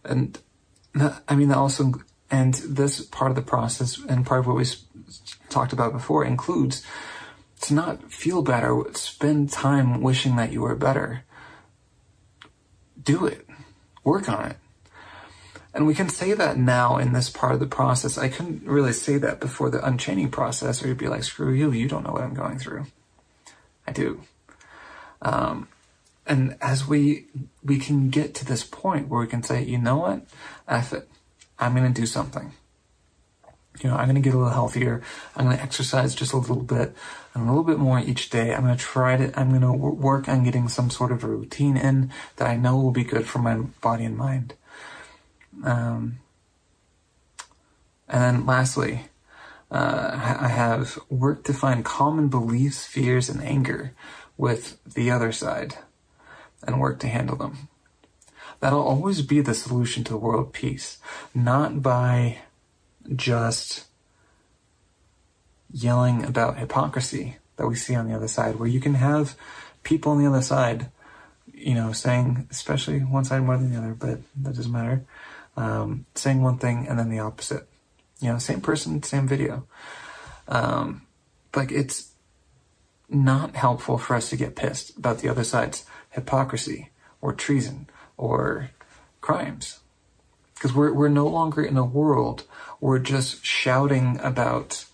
And 0.04 0.38
that, 0.94 1.22
I 1.28 1.36
mean, 1.36 1.48
that 1.48 1.56
also, 1.56 1.92
and 2.30 2.54
this 2.54 3.00
part 3.00 3.30
of 3.30 3.36
the 3.36 3.42
process 3.42 3.98
and 4.08 4.26
part 4.26 4.40
of 4.40 4.46
what 4.46 4.56
we 4.56 4.64
talked 5.48 5.72
about 5.72 5.92
before 5.92 6.24
includes 6.24 6.84
to 7.62 7.74
not 7.74 8.12
feel 8.12 8.42
better, 8.42 8.82
spend 8.94 9.50
time 9.50 10.00
wishing 10.00 10.36
that 10.36 10.52
you 10.52 10.62
were 10.62 10.74
better. 10.74 11.24
Do 13.02 13.26
it. 13.26 13.46
Work 14.04 14.28
on 14.28 14.46
it. 14.46 14.56
And 15.72 15.86
we 15.86 15.94
can 15.94 16.08
say 16.08 16.32
that 16.32 16.56
now 16.56 16.96
in 16.96 17.12
this 17.12 17.30
part 17.30 17.54
of 17.54 17.60
the 17.60 17.66
process. 17.66 18.18
I 18.18 18.28
couldn't 18.28 18.64
really 18.64 18.92
say 18.92 19.18
that 19.18 19.40
before 19.40 19.70
the 19.70 19.84
unchaining 19.86 20.30
process, 20.30 20.82
or 20.82 20.88
you'd 20.88 20.98
be 20.98 21.08
like, 21.08 21.22
screw 21.22 21.52
you, 21.52 21.70
you 21.70 21.86
don't 21.86 22.04
know 22.04 22.12
what 22.12 22.22
I'm 22.22 22.34
going 22.34 22.58
through. 22.58 22.86
I 23.86 23.92
do. 23.92 24.20
Um, 25.22 25.68
and 26.26 26.56
as 26.60 26.86
we 26.86 27.26
we 27.62 27.78
can 27.78 28.10
get 28.10 28.34
to 28.36 28.44
this 28.44 28.64
point 28.64 29.08
where 29.08 29.20
we 29.20 29.26
can 29.26 29.42
say, 29.42 29.62
you 29.62 29.78
know 29.78 29.98
what, 29.98 30.22
F 30.66 30.92
it, 30.92 31.08
I'm 31.58 31.74
gonna 31.74 31.90
do 31.90 32.06
something. 32.06 32.52
You 33.82 33.88
know, 33.88 33.96
I'm 33.96 34.06
gonna 34.08 34.20
get 34.20 34.34
a 34.34 34.36
little 34.36 34.52
healthier. 34.52 35.02
I'm 35.36 35.46
gonna 35.46 35.62
exercise 35.62 36.14
just 36.14 36.32
a 36.32 36.36
little 36.36 36.56
bit, 36.56 36.94
and 37.34 37.44
a 37.44 37.46
little 37.46 37.64
bit 37.64 37.78
more 37.78 37.98
each 38.00 38.28
day. 38.28 38.52
I'm 38.52 38.62
gonna 38.62 38.76
try 38.76 39.16
to. 39.16 39.38
I'm 39.38 39.52
gonna 39.52 39.74
work 39.74 40.28
on 40.28 40.44
getting 40.44 40.68
some 40.68 40.90
sort 40.90 41.12
of 41.12 41.24
a 41.24 41.28
routine 41.28 41.76
in 41.76 42.12
that 42.36 42.48
I 42.48 42.56
know 42.56 42.76
will 42.76 42.90
be 42.90 43.04
good 43.04 43.26
for 43.26 43.38
my 43.38 43.56
body 43.80 44.04
and 44.04 44.16
mind. 44.16 44.54
Um, 45.64 46.18
and 48.08 48.22
then 48.22 48.46
lastly, 48.46 49.08
uh, 49.70 50.10
I 50.40 50.48
have 50.48 50.98
worked 51.08 51.46
to 51.46 51.52
find 51.52 51.84
common 51.84 52.28
beliefs, 52.28 52.86
fears, 52.86 53.28
and 53.28 53.40
anger 53.42 53.94
with 54.36 54.82
the 54.84 55.10
other 55.10 55.30
side 55.30 55.76
and 56.66 56.80
work 56.80 56.98
to 57.00 57.08
handle 57.08 57.36
them. 57.36 57.68
That'll 58.58 58.82
always 58.82 59.22
be 59.22 59.40
the 59.40 59.54
solution 59.54 60.04
to 60.04 60.16
world 60.16 60.52
peace, 60.52 60.98
not 61.34 61.82
by 61.82 62.40
just 63.14 63.84
yelling 65.72 66.24
about 66.24 66.58
hypocrisy 66.58 67.36
that 67.56 67.66
we 67.66 67.74
see 67.74 67.94
on 67.94 68.08
the 68.08 68.14
other 68.14 68.28
side, 68.28 68.56
where 68.56 68.68
you 68.68 68.80
can 68.80 68.94
have 68.94 69.36
people 69.82 70.12
on 70.12 70.22
the 70.22 70.28
other 70.28 70.42
side, 70.42 70.90
you 71.52 71.74
know, 71.74 71.92
saying, 71.92 72.46
especially 72.50 73.00
one 73.00 73.24
side 73.24 73.42
more 73.42 73.56
than 73.56 73.70
the 73.72 73.78
other, 73.78 73.94
but 73.94 74.20
that 74.36 74.56
doesn't 74.56 74.72
matter, 74.72 75.04
um, 75.56 76.06
saying 76.14 76.42
one 76.42 76.58
thing 76.58 76.86
and 76.88 76.98
then 76.98 77.10
the 77.10 77.18
opposite. 77.18 77.66
You 78.20 78.32
know, 78.32 78.38
same 78.38 78.60
person, 78.60 79.02
same 79.02 79.26
video. 79.26 79.66
Um, 80.48 81.02
like 81.54 81.72
it's 81.72 82.12
not 83.08 83.56
helpful 83.56 83.98
for 83.98 84.14
us 84.14 84.30
to 84.30 84.36
get 84.36 84.56
pissed 84.56 84.96
about 84.96 85.18
the 85.18 85.28
other 85.28 85.44
side's 85.44 85.84
hypocrisy 86.10 86.90
or 87.20 87.32
treason 87.32 87.88
or 88.16 88.70
crimes. 89.20 89.80
Because 90.60 90.76
we're, 90.76 90.92
we're 90.92 91.08
no 91.08 91.26
longer 91.26 91.62
in 91.62 91.78
a 91.78 91.84
world 91.84 92.44
where 92.80 92.90
we're 92.90 92.98
just 92.98 93.42
shouting 93.42 94.20
about 94.22 94.84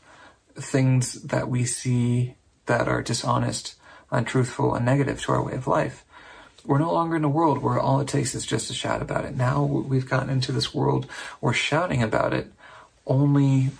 things 0.54 1.14
that 1.24 1.48
we 1.48 1.64
see 1.64 2.36
that 2.66 2.86
are 2.86 3.02
dishonest, 3.02 3.74
untruthful, 4.12 4.76
and 4.76 4.86
negative 4.86 5.20
to 5.22 5.32
our 5.32 5.42
way 5.42 5.54
of 5.54 5.66
life. 5.66 6.04
We're 6.64 6.78
no 6.78 6.92
longer 6.92 7.16
in 7.16 7.24
a 7.24 7.28
world 7.28 7.58
where 7.58 7.80
all 7.80 7.98
it 7.98 8.06
takes 8.06 8.32
is 8.36 8.46
just 8.46 8.68
to 8.68 8.74
shout 8.74 9.02
about 9.02 9.24
it. 9.24 9.36
Now 9.36 9.64
we've 9.64 10.08
gotten 10.08 10.30
into 10.30 10.52
this 10.52 10.72
world 10.72 11.06
where 11.40 11.52
shouting 11.52 12.00
about 12.00 12.32
it 12.32 12.52
only 13.04 13.70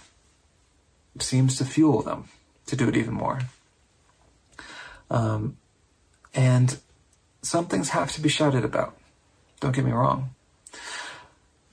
seems 1.21 1.57
to 1.59 1.65
fuel 1.65 2.03
them 2.03 2.25
to 2.67 2.75
do 2.75 2.89
it 2.89 2.97
even 2.97 3.15
more. 3.15 3.43
Um, 5.09 5.57
and 6.35 6.79
some 7.43 7.67
things 7.67 7.91
have 7.91 8.11
to 8.15 8.21
be 8.21 8.29
shouted 8.29 8.65
about. 8.65 8.97
Don't 9.61 9.75
get 9.75 9.85
me 9.85 9.93
wrong. 9.93 10.31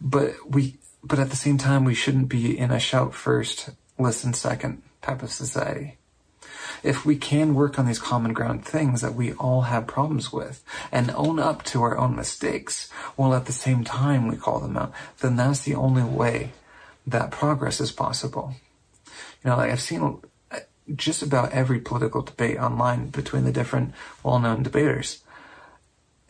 But 0.04 0.36
we, 0.48 0.76
but 1.04 1.18
at 1.18 1.32
the 1.32 1.36
same 1.36 1.58
time, 1.58 1.86
we 1.86 1.96
shouldn't 1.96 2.30
be 2.30 2.58
in 2.58 2.70
a 2.70 2.80
shout 2.80 3.16
first, 3.16 3.70
listen 3.98 4.34
second 4.34 4.84
type 5.02 5.24
of 5.24 5.32
society 5.32 5.98
if 6.84 7.06
we 7.06 7.16
can 7.16 7.56
work 7.56 7.80
on 7.80 7.86
these 7.86 8.00
common 8.00 8.34
ground 8.34 8.66
things 8.66 9.02
that 9.02 9.16
we 9.16 9.34
all 9.34 9.62
have 9.62 9.88
problems 9.88 10.32
with 10.32 10.64
and 10.92 11.12
own 11.12 11.40
up 11.40 11.64
to 11.64 11.82
our 11.82 11.98
own 11.98 12.16
mistakes 12.16 12.92
while 13.16 13.34
at 13.34 13.46
the 13.46 13.54
same 13.54 13.84
time 13.84 14.28
we 14.28 14.36
call 14.36 14.60
them 14.60 14.78
out, 14.78 14.94
then 15.22 15.36
that's 15.38 15.62
the 15.62 15.76
only 15.76 16.04
way 16.04 16.52
that 17.08 17.32
progress 17.32 17.80
is 17.80 17.92
possible. 17.92 18.56
You 19.44 19.50
know, 19.50 19.58
like 19.58 19.72
I've 19.72 19.82
seen 19.82 20.20
uh, 20.52 20.60
just 20.96 21.22
about 21.22 21.52
every 21.52 21.80
political 21.80 22.22
debate 22.22 22.58
online 22.58 23.10
between 23.10 23.46
the 23.46 23.52
different 23.52 23.94
well-known 24.22 24.64
debaters 24.64 25.23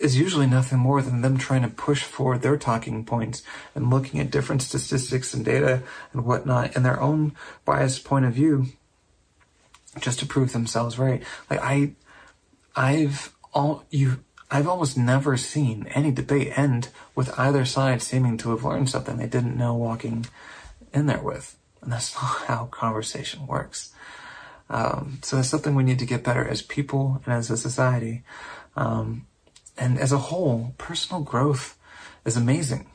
is 0.03 0.19
usually 0.19 0.45
nothing 0.45 0.77
more 0.77 1.01
than 1.01 1.21
them 1.21 1.37
trying 1.37 1.61
to 1.61 1.69
push 1.69 2.03
forward 2.03 2.41
their 2.41 2.57
talking 2.57 3.05
points 3.05 3.41
and 3.73 3.89
looking 3.89 4.19
at 4.19 4.29
different 4.29 4.61
statistics 4.61 5.33
and 5.33 5.45
data 5.45 5.81
and 6.11 6.25
whatnot 6.25 6.75
in 6.75 6.83
their 6.83 6.99
own 6.99 7.33
biased 7.63 8.03
point 8.03 8.25
of 8.25 8.33
view 8.33 8.65
just 10.01 10.19
to 10.19 10.25
prove 10.25 10.51
themselves 10.51 10.99
right. 10.99 11.23
Like 11.49 11.61
I, 11.61 11.93
I've 12.75 13.33
all 13.53 13.85
you. 13.89 14.23
I've 14.51 14.67
almost 14.67 14.97
never 14.97 15.35
seen 15.35 15.87
any 15.95 16.11
debate 16.11 16.55
end 16.55 16.89
with 17.15 17.39
either 17.39 17.65
side 17.65 18.03
seeming 18.03 18.37
to 18.39 18.51
have 18.51 18.63
learned 18.63 18.89
something 18.89 19.17
they 19.17 19.25
didn't 19.25 19.57
know 19.57 19.73
walking 19.73 20.27
in 20.93 21.07
there 21.07 21.23
with. 21.23 21.57
And 21.81 21.91
that's 21.91 22.13
not 22.21 22.43
how 22.45 22.65
conversation 22.65 23.47
works. 23.47 23.93
Um, 24.69 25.19
so 25.23 25.37
that's 25.37 25.49
something 25.49 25.75
we 25.75 25.83
need 25.83 25.99
to 25.99 26.05
get 26.05 26.23
better 26.23 26.47
as 26.47 26.61
people 26.61 27.21
and 27.25 27.33
as 27.33 27.49
a 27.49 27.57
society. 27.57 28.23
Um, 28.75 29.27
and 29.77 29.99
as 29.99 30.11
a 30.11 30.17
whole, 30.17 30.73
personal 30.77 31.21
growth 31.21 31.77
is 32.25 32.37
amazing 32.37 32.87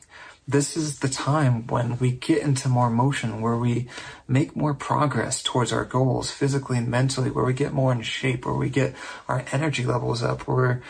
this 0.49 0.75
is 0.75 0.99
the 0.99 1.07
time 1.07 1.67
when 1.67 1.99
we 1.99 2.11
get 2.11 2.41
into 2.41 2.67
more 2.67 2.89
motion, 2.89 3.39
where 3.39 3.55
we 3.55 3.87
make 4.27 4.55
more 4.55 4.73
progress 4.73 5.43
towards 5.43 5.71
our 5.71 5.85
goals 5.85 6.31
physically 6.31 6.79
and 6.79 6.87
mentally, 6.87 7.29
where 7.29 7.45
we 7.45 7.53
get 7.53 7.71
more 7.71 7.91
in 7.91 8.01
shape, 8.01 8.47
where 8.47 8.55
we 8.55 8.67
get 8.67 8.95
our 9.27 9.45
energy 9.51 9.85
levels 9.85 10.23
up, 10.23 10.47
where 10.47 10.81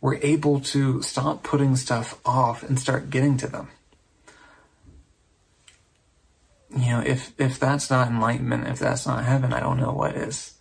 we're 0.00 0.20
able 0.22 0.60
to 0.60 1.02
stop 1.02 1.42
putting 1.42 1.74
stuff 1.74 2.20
off 2.24 2.62
and 2.62 2.78
start 2.78 3.10
getting 3.10 3.36
to 3.38 3.48
them. 3.48 3.66
You 6.70 6.90
know, 6.90 7.00
if, 7.00 7.32
if 7.40 7.58
that's 7.58 7.90
not 7.90 8.06
enlightenment, 8.06 8.68
if 8.68 8.78
that's 8.78 9.04
not 9.04 9.24
heaven, 9.24 9.52
I 9.52 9.58
don't 9.58 9.80
know 9.80 9.90
what 9.90 10.14
is. 10.14 10.54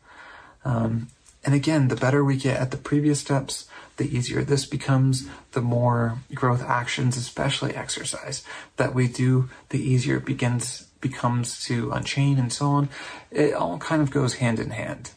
Um, 0.65 1.09
and 1.47 1.55
again, 1.55 1.87
the 1.87 1.95
better 1.95 2.25
we 2.25 2.35
get 2.35 2.59
at 2.59 2.71
the 2.71 2.77
previous 2.77 3.21
steps, 3.21 3.69
the 3.95 4.03
easier 4.03 4.43
this 4.43 4.65
becomes, 4.65 5.29
the 5.53 5.61
more 5.61 6.19
growth 6.35 6.61
actions, 6.61 7.15
especially 7.15 7.73
exercise, 7.73 8.43
that 8.75 8.93
we 8.93 9.07
do, 9.07 9.49
the 9.69 9.79
easier 9.79 10.17
it 10.17 10.25
begins 10.25 10.83
becomes 10.99 11.63
to 11.63 11.91
unchain 11.91 12.37
and 12.37 12.51
so 12.51 12.65
on. 12.65 12.89
It 13.31 13.53
all 13.53 13.77
kind 13.77 14.01
of 14.01 14.11
goes 14.11 14.35
hand 14.35 14.59
in 14.59 14.71
hand. 14.71 15.11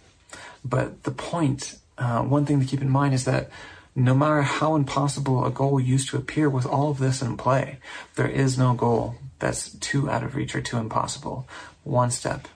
But 0.65 1.03
the 1.03 1.11
point, 1.11 1.77
uh, 1.99 2.23
one 2.23 2.47
thing 2.47 2.61
to 2.61 2.67
keep 2.67 2.81
in 2.81 2.91
mind 2.91 3.13
is 3.13 3.25
that 3.25 3.51
no 3.97 4.15
matter 4.15 4.43
how 4.43 4.77
impossible 4.77 5.45
a 5.45 5.51
goal 5.51 5.81
used 5.81 6.11
to 6.11 6.17
appear 6.17 6.49
with 6.49 6.65
all 6.65 6.93
of 6.93 7.01
this 7.01 7.23
in 7.23 7.37
play, 7.39 7.79
there 8.15 8.29
is 8.29 8.57
no 8.57 8.75
goal 8.75 9.17
that's 9.41 9.73
too 9.79 10.09
out 10.09 10.23
of 10.23 10.37
reach 10.37 10.55
or 10.55 10.61
too 10.61 10.79
impossible. 10.79 11.49
One 11.83 12.13
step 12.13 12.47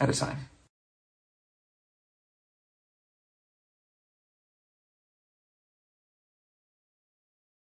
at 0.00 0.10
a 0.10 0.12
time. 0.12 0.48